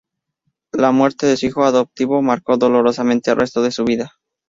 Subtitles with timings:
[0.73, 4.13] La muerte de su hijo adoptivo marcó dolorosamente el resto de su vida.